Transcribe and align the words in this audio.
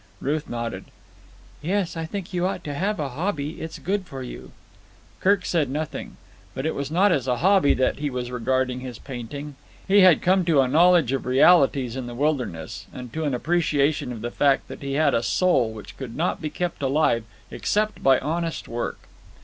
Ruth 0.19 0.49
nodded. 0.49 0.85
"Yes, 1.61 1.95
I 1.95 2.05
think 2.07 2.33
you 2.33 2.47
ought 2.47 2.63
to 2.63 2.73
have 2.73 2.99
a 2.99 3.09
hobby. 3.09 3.61
It's 3.61 3.77
good 3.77 4.07
for 4.07 4.23
you." 4.23 4.51
Kirk 5.19 5.45
said 5.45 5.69
nothing. 5.69 6.17
But 6.55 6.65
it 6.65 6.73
was 6.73 6.89
not 6.89 7.11
as 7.11 7.27
a 7.27 7.37
hobby 7.37 7.75
that 7.75 7.99
he 7.99 8.09
was 8.09 8.31
regarding 8.31 8.79
his 8.79 8.97
painting. 8.97 9.57
He 9.87 9.99
had 9.99 10.23
come 10.23 10.43
to 10.45 10.59
a 10.61 10.67
knowledge 10.67 11.11
of 11.11 11.27
realities 11.27 11.95
in 11.95 12.07
the 12.07 12.15
wilderness 12.15 12.87
and 12.91 13.13
to 13.13 13.25
an 13.25 13.35
appreciation 13.35 14.11
of 14.11 14.21
the 14.21 14.31
fact 14.31 14.69
that 14.69 14.81
he 14.81 14.93
had 14.93 15.13
a 15.13 15.21
soul 15.21 15.71
which 15.71 15.95
could 15.97 16.15
not 16.15 16.41
be 16.41 16.49
kept 16.49 16.81
alive 16.81 17.23
except 17.51 18.01
by 18.01 18.17
honest 18.17 18.67
work. 18.67 19.01